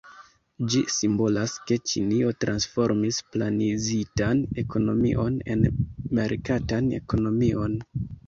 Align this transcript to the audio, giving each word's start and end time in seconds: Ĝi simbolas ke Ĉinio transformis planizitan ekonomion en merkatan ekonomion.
Ĝi 0.73 0.79
simbolas 0.93 1.51
ke 1.71 1.75
Ĉinio 1.89 2.31
transformis 2.45 3.19
planizitan 3.35 4.41
ekonomion 4.63 5.37
en 5.57 5.63
merkatan 6.21 6.89
ekonomion. 7.03 7.77